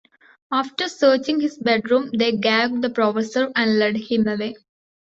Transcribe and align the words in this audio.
After 0.51 0.89
searching 0.89 1.41
his 1.41 1.59
bedroom, 1.59 2.09
they 2.17 2.31
gagged 2.35 2.81
the 2.81 2.89
professor 2.89 3.51
and 3.55 3.77
led 3.77 3.97
him 3.97 4.27
away. 4.27 4.55